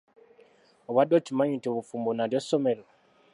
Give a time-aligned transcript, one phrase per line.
[0.89, 2.83] Obadde okimanyi nti obufumbo nalyo ssomero?